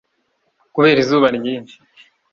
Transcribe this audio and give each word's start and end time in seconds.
kubera 0.73 0.99
izuba 1.03 1.27
ryinshi 1.37 1.75